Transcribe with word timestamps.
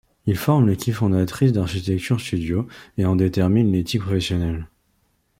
Ils 0.25 0.35
forment 0.37 0.67
l'équipe 0.67 0.95
fondatrice 0.95 1.51
d'Architecture-Studio 1.51 2.67
et 2.97 3.05
en 3.05 3.15
déterminent 3.15 3.71
l'éthique 3.71 4.01
professionnelle. 4.01 4.67